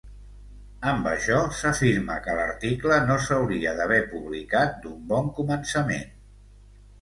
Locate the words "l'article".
2.39-2.97